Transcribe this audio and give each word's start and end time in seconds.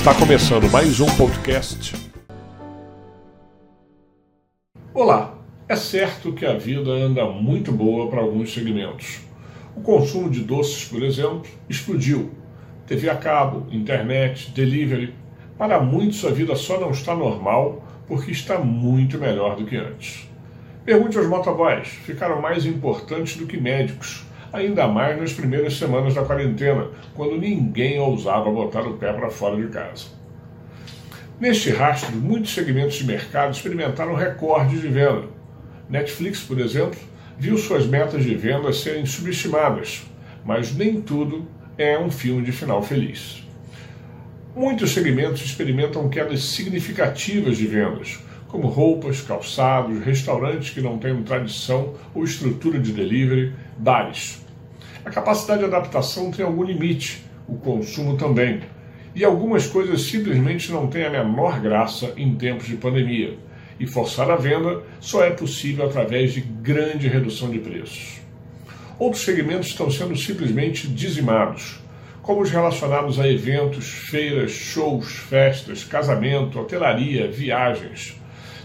Está 0.00 0.14
começando 0.14 0.66
mais 0.70 0.98
um 0.98 1.14
podcast. 1.14 1.92
Olá! 4.94 5.34
É 5.68 5.76
certo 5.76 6.32
que 6.32 6.46
a 6.46 6.54
vida 6.54 6.90
anda 6.90 7.26
muito 7.26 7.70
boa 7.70 8.08
para 8.08 8.22
alguns 8.22 8.50
segmentos. 8.54 9.20
O 9.76 9.82
consumo 9.82 10.30
de 10.30 10.40
doces, 10.40 10.86
por 10.86 11.02
exemplo, 11.02 11.42
explodiu. 11.68 12.30
TV 12.86 13.10
a 13.10 13.14
cabo, 13.14 13.66
internet, 13.70 14.50
delivery. 14.52 15.14
Para 15.58 15.78
muitos, 15.78 16.24
a 16.24 16.30
vida 16.30 16.56
só 16.56 16.80
não 16.80 16.92
está 16.92 17.14
normal 17.14 17.86
porque 18.08 18.30
está 18.30 18.58
muito 18.58 19.18
melhor 19.18 19.54
do 19.54 19.66
que 19.66 19.76
antes. 19.76 20.26
Pergunte 20.82 21.18
aos 21.18 21.26
motoboys: 21.26 21.88
ficaram 21.88 22.40
mais 22.40 22.64
importantes 22.64 23.36
do 23.36 23.46
que 23.46 23.60
médicos 23.60 24.24
ainda 24.52 24.86
mais 24.86 25.18
nas 25.20 25.32
primeiras 25.32 25.76
semanas 25.76 26.14
da 26.14 26.24
quarentena, 26.24 26.88
quando 27.14 27.38
ninguém 27.38 27.98
ousava 27.98 28.50
botar 28.50 28.82
o 28.82 28.94
pé 28.94 29.12
para 29.12 29.30
fora 29.30 29.56
de 29.56 29.68
casa. 29.68 30.06
Neste 31.40 31.70
rastro, 31.70 32.14
muitos 32.16 32.52
segmentos 32.52 32.96
de 32.96 33.06
mercado 33.06 33.52
experimentaram 33.52 34.14
recordes 34.14 34.80
de 34.80 34.88
venda. 34.88 35.24
Netflix, 35.88 36.40
por 36.40 36.60
exemplo, 36.60 36.98
viu 37.38 37.56
suas 37.56 37.86
metas 37.86 38.24
de 38.24 38.34
venda 38.34 38.72
serem 38.72 39.06
subestimadas, 39.06 40.02
mas 40.44 40.74
nem 40.74 41.00
tudo 41.00 41.48
é 41.78 41.98
um 41.98 42.10
filme 42.10 42.42
de 42.42 42.52
final 42.52 42.82
feliz. 42.82 43.42
Muitos 44.54 44.90
segmentos 44.90 45.42
experimentam 45.42 46.08
quedas 46.08 46.42
significativas 46.42 47.56
de 47.56 47.66
vendas, 47.66 48.18
como 48.48 48.66
roupas, 48.66 49.22
calçados, 49.22 50.04
restaurantes 50.04 50.70
que 50.70 50.80
não 50.80 50.98
têm 50.98 51.22
tradição 51.22 51.94
ou 52.14 52.24
estrutura 52.24 52.78
de 52.78 52.92
delivery, 52.92 53.54
bares. 53.78 54.39
A 55.04 55.10
capacidade 55.10 55.60
de 55.60 55.64
adaptação 55.64 56.30
tem 56.30 56.44
algum 56.44 56.62
limite, 56.62 57.24
o 57.48 57.56
consumo 57.56 58.16
também. 58.16 58.60
E 59.14 59.24
algumas 59.24 59.66
coisas 59.66 60.02
simplesmente 60.02 60.70
não 60.70 60.86
têm 60.88 61.04
a 61.04 61.10
menor 61.10 61.58
graça 61.60 62.12
em 62.16 62.34
tempos 62.34 62.66
de 62.66 62.76
pandemia. 62.76 63.38
E 63.78 63.86
forçar 63.86 64.30
a 64.30 64.36
venda 64.36 64.82
só 65.00 65.24
é 65.24 65.30
possível 65.30 65.86
através 65.86 66.34
de 66.34 66.42
grande 66.42 67.08
redução 67.08 67.50
de 67.50 67.58
preços. 67.58 68.20
Outros 68.98 69.24
segmentos 69.24 69.68
estão 69.68 69.90
sendo 69.90 70.14
simplesmente 70.14 70.86
dizimados, 70.86 71.80
como 72.20 72.42
os 72.42 72.50
relacionados 72.50 73.18
a 73.18 73.26
eventos, 73.26 73.88
feiras, 73.88 74.52
shows, 74.52 75.10
festas, 75.10 75.82
casamento, 75.82 76.60
hotelaria, 76.60 77.30
viagens 77.30 78.20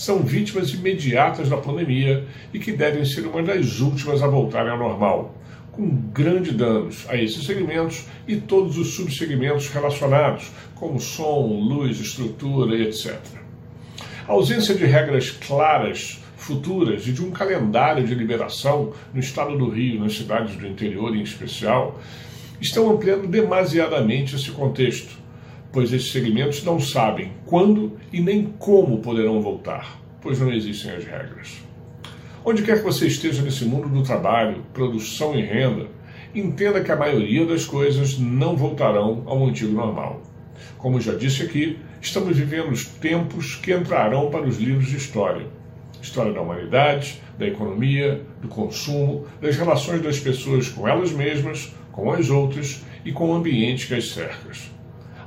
são 0.00 0.22
vítimas 0.22 0.70
imediatas 0.70 1.50
da 1.50 1.58
pandemia 1.58 2.24
e 2.54 2.58
que 2.58 2.72
devem 2.72 3.04
ser 3.04 3.26
uma 3.26 3.42
das 3.42 3.80
últimas 3.80 4.22
a 4.22 4.26
voltarem 4.26 4.72
ao 4.72 4.78
normal, 4.78 5.34
com 5.80 5.88
grandes 6.12 6.52
danos 6.52 7.06
a 7.08 7.16
esses 7.16 7.46
segmentos 7.46 8.04
e 8.28 8.36
todos 8.36 8.76
os 8.76 8.88
subsegmentos 8.88 9.70
relacionados, 9.70 10.50
como 10.74 11.00
som, 11.00 11.58
luz, 11.58 11.98
estrutura 11.98 12.76
etc. 12.76 13.18
A 14.28 14.32
ausência 14.32 14.74
de 14.74 14.84
regras 14.84 15.30
claras 15.30 16.22
futuras 16.36 17.06
e 17.06 17.12
de 17.12 17.24
um 17.24 17.30
calendário 17.30 18.06
de 18.06 18.14
liberação 18.14 18.92
no 19.14 19.20
estado 19.20 19.56
do 19.56 19.70
Rio, 19.70 20.00
nas 20.00 20.14
cidades 20.14 20.54
do 20.56 20.66
interior 20.66 21.16
em 21.16 21.22
especial, 21.22 21.98
estão 22.60 22.90
ampliando 22.90 23.26
demasiadamente 23.26 24.36
esse 24.36 24.50
contexto 24.50 25.18
pois 25.72 25.92
esses 25.92 26.10
segmentos 26.10 26.62
não 26.64 26.80
sabem 26.80 27.32
quando 27.46 27.96
e 28.12 28.20
nem 28.20 28.52
como 28.58 28.98
poderão 28.98 29.40
voltar, 29.40 30.00
pois 30.20 30.40
não 30.40 30.52
existem 30.52 30.90
as 30.90 31.04
regras. 31.04 31.69
Onde 32.42 32.62
quer 32.62 32.78
que 32.78 32.84
você 32.84 33.06
esteja 33.06 33.42
nesse 33.42 33.66
mundo 33.66 33.86
do 33.86 34.02
trabalho, 34.02 34.64
produção 34.72 35.38
e 35.38 35.42
renda, 35.42 35.88
entenda 36.34 36.82
que 36.82 36.90
a 36.90 36.96
maioria 36.96 37.44
das 37.44 37.66
coisas 37.66 38.18
não 38.18 38.56
voltarão 38.56 39.22
ao 39.26 39.44
antigo 39.46 39.74
normal. 39.74 40.22
Como 40.78 40.98
já 41.02 41.14
disse 41.14 41.42
aqui, 41.42 41.78
estamos 42.00 42.38
vivendo 42.38 42.70
os 42.70 42.86
tempos 42.86 43.56
que 43.56 43.74
entrarão 43.74 44.30
para 44.30 44.46
os 44.46 44.58
livros 44.58 44.86
de 44.86 44.96
história. 44.96 45.46
História 46.00 46.32
da 46.32 46.40
humanidade, 46.40 47.20
da 47.38 47.46
economia, 47.46 48.22
do 48.40 48.48
consumo, 48.48 49.26
das 49.38 49.56
relações 49.56 50.00
das 50.00 50.18
pessoas 50.18 50.66
com 50.70 50.88
elas 50.88 51.12
mesmas, 51.12 51.74
com 51.92 52.10
as 52.10 52.30
outras 52.30 52.82
e 53.04 53.12
com 53.12 53.28
o 53.28 53.34
ambiente 53.34 53.86
que 53.86 53.94
as 53.94 54.08
cerca. 54.08 54.50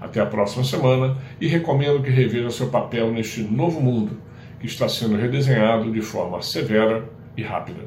Até 0.00 0.18
a 0.18 0.26
próxima 0.26 0.64
semana 0.64 1.18
e 1.38 1.46
recomendo 1.46 2.02
que 2.02 2.10
reveja 2.10 2.50
seu 2.50 2.68
papel 2.68 3.12
neste 3.12 3.42
novo 3.42 3.82
mundo 3.82 4.31
que 4.62 4.68
está 4.68 4.88
sendo 4.88 5.16
redesenhado 5.16 5.90
de 5.90 6.00
forma 6.00 6.40
severa 6.40 7.04
e 7.36 7.42
rápida. 7.42 7.80